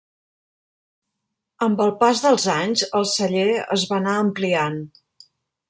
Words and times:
Amb 1.65 1.83
el 1.85 1.93
pas 1.99 2.23
dels 2.25 2.47
anys, 2.55 2.87
el 3.01 3.07
celler 3.13 3.47
es 3.79 3.87
va 3.93 4.01
anar 4.01 4.17
ampliant. 4.25 4.85